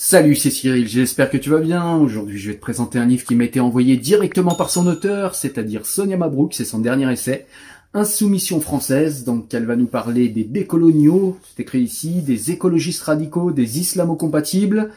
[0.00, 1.96] Salut, c'est Cyril, j'espère que tu vas bien.
[1.96, 5.34] Aujourd'hui, je vais te présenter un livre qui m'a été envoyé directement par son auteur,
[5.34, 7.46] c'est-à-dire Sonia Mabrouk, c'est son dernier essai,
[7.94, 13.50] Insoumission française, donc elle va nous parler des décoloniaux, c'est écrit ici, des écologistes radicaux,
[13.50, 14.92] des islamo-compatibles,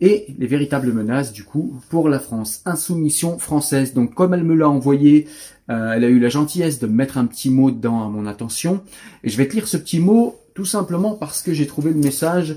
[0.00, 2.62] et les véritables menaces du coup pour la France.
[2.64, 3.92] Insoumission française.
[3.92, 5.28] Donc comme elle me l'a envoyé,
[5.68, 8.80] euh, elle a eu la gentillesse de mettre un petit mot dedans à mon attention.
[9.24, 11.98] Et je vais te lire ce petit mot tout simplement parce que j'ai trouvé le
[11.98, 12.56] message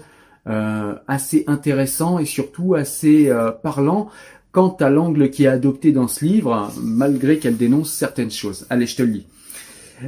[1.08, 4.10] assez intéressant et surtout assez euh, parlant
[4.52, 8.66] quant à l'angle qui est adopté dans ce livre, malgré qu'elle dénonce certaines choses.
[8.70, 9.26] Allez, je te lis.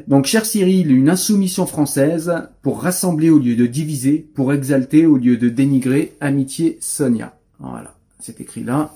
[0.07, 5.17] Donc, cher Cyril, une insoumission française pour rassembler au lieu de diviser, pour exalter au
[5.17, 7.37] lieu de dénigrer, amitié Sonia.
[7.59, 8.91] Voilà, c'est écrit là.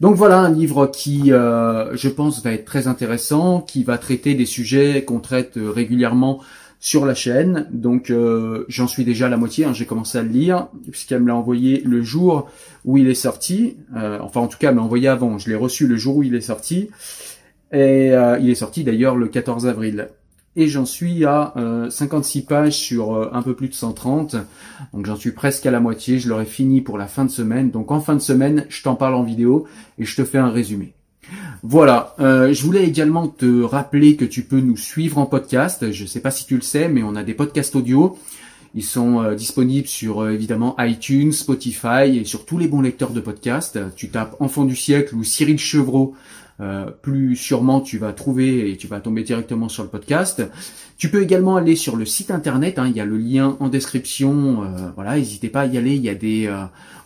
[0.00, 4.34] Donc voilà un livre qui, euh, je pense, va être très intéressant, qui va traiter
[4.34, 6.40] des sujets qu'on traite régulièrement
[6.80, 7.66] sur la chaîne.
[7.70, 9.72] Donc euh, j'en suis déjà à la moitié, hein.
[9.72, 12.48] j'ai commencé à le lire, puisqu'elle me l'a envoyé le jour
[12.84, 13.76] où il est sorti.
[13.96, 16.22] Euh, enfin en tout cas elle m'a envoyé avant, je l'ai reçu le jour où
[16.22, 16.90] il est sorti.
[17.72, 20.08] Et euh, il est sorti d'ailleurs le 14 avril.
[20.56, 21.54] Et j'en suis à
[21.88, 24.34] 56 pages sur un peu plus de 130.
[24.92, 27.70] Donc j'en suis presque à la moitié, je l'aurai fini pour la fin de semaine.
[27.70, 30.50] Donc en fin de semaine, je t'en parle en vidéo et je te fais un
[30.50, 30.94] résumé.
[31.64, 35.90] Voilà, euh, je voulais également te rappeler que tu peux nous suivre en podcast.
[35.90, 38.16] Je ne sais pas si tu le sais, mais on a des podcasts audio.
[38.74, 43.10] Ils sont euh, disponibles sur euh, évidemment iTunes, Spotify et sur tous les bons lecteurs
[43.10, 43.78] de podcasts.
[43.96, 46.14] Tu tapes Enfant du siècle ou Cyril Chevreau,
[47.02, 50.42] plus sûrement tu vas trouver et tu vas tomber directement sur le podcast.
[50.96, 53.68] Tu peux également aller sur le site internet, hein, il y a le lien en
[53.68, 54.64] description.
[54.96, 55.94] voilà, n'hésitez pas à y aller.
[55.94, 56.52] Il y a des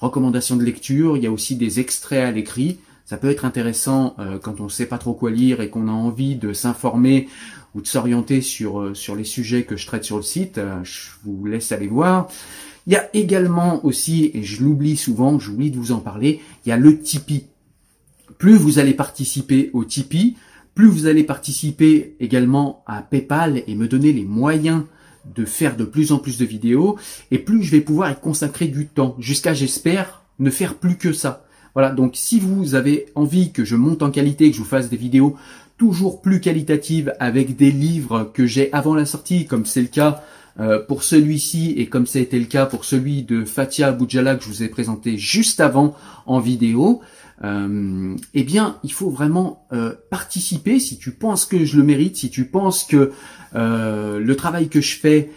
[0.01, 2.79] recommandations de lecture, il y a aussi des extraits à l'écrit.
[3.13, 5.87] Ça peut être intéressant euh, quand on ne sait pas trop quoi lire et qu'on
[5.89, 7.29] a envie de s'informer
[7.75, 10.57] ou de s'orienter sur, euh, sur les sujets que je traite sur le site.
[10.57, 12.29] Euh, je vous laisse aller voir.
[12.87, 16.71] Il y a également aussi, et je l'oublie souvent, j'oublie de vous en parler, il
[16.71, 17.49] y a le Tipeee.
[18.39, 20.39] Plus vous allez participer au Tipeee,
[20.75, 24.85] plus vous allez participer également à PayPal et me donner les moyens
[25.37, 26.97] de faire de plus en plus de vidéos,
[27.31, 31.13] et plus je vais pouvoir y consacrer du temps, jusqu'à j'espère ne faire plus que
[31.13, 31.45] ça.
[31.75, 34.91] Voilà, donc si vous avez envie que je monte en qualité, que je vous fasse
[34.91, 35.37] des vidéos
[35.79, 40.23] toujours plus qualitatives avec des livres que j'ai avant la sortie, comme c'est le cas
[40.61, 44.37] euh, pour celui-ci et comme ça a été le cas pour celui de Fatia Boudjala
[44.37, 45.97] que je vous ai présenté juste avant
[46.27, 47.01] en vidéo,
[47.43, 50.79] euh, eh bien, il faut vraiment euh, participer.
[50.79, 53.13] Si tu penses que je le mérite, si tu penses que
[53.55, 55.31] le travail que je fais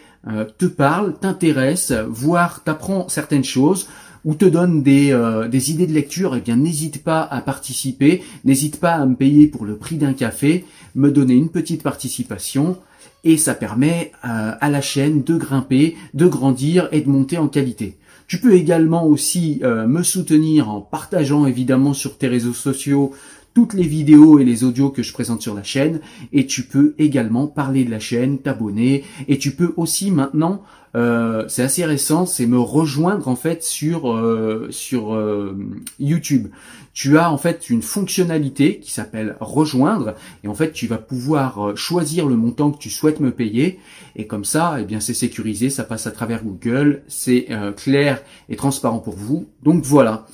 [0.58, 3.88] te parle, t'intéresse, voire t'apprend certaines choses
[4.26, 8.24] ou te donne des, euh, des idées de lecture, eh bien n'hésite pas à participer,
[8.44, 10.66] n'hésite pas à me payer pour le prix d'un café,
[10.96, 12.78] me donner une petite participation
[13.24, 17.48] et ça permet euh, à la chaîne de grimper, de grandir et de monter en
[17.48, 17.98] qualité.
[18.28, 23.14] Tu peux également aussi euh, me soutenir en partageant évidemment sur tes réseaux sociaux
[23.56, 26.02] toutes les vidéos et les audios que je présente sur la chaîne
[26.34, 30.62] et tu peux également parler de la chaîne, t'abonner et tu peux aussi maintenant
[30.96, 35.58] euh, c'est assez récent, c'est me rejoindre en fait sur euh, sur euh,
[36.00, 36.48] YouTube.
[36.94, 41.76] Tu as en fait une fonctionnalité qui s'appelle rejoindre et en fait tu vas pouvoir
[41.76, 43.80] choisir le montant que tu souhaites me payer
[44.16, 48.56] et comme ça, eh bien c'est sécurisé, ça passe à travers Google, c'est clair et
[48.56, 49.48] transparent pour vous.
[49.64, 50.26] Donc voilà.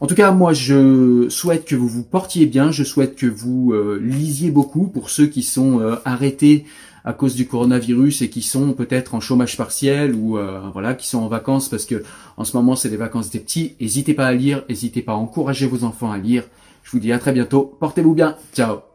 [0.00, 2.72] En tout cas, moi, je souhaite que vous vous portiez bien.
[2.72, 6.64] Je souhaite que vous euh, lisiez beaucoup pour ceux qui sont euh, arrêtés
[7.04, 11.06] à cause du coronavirus et qui sont peut-être en chômage partiel ou euh, voilà, qui
[11.06, 12.02] sont en vacances parce que
[12.36, 13.74] en ce moment c'est les vacances des petits.
[13.80, 16.44] N'hésitez pas à lire, n'hésitez pas à encourager vos enfants à lire.
[16.82, 17.76] Je vous dis à très bientôt.
[17.80, 18.36] Portez-vous bien.
[18.54, 18.89] Ciao.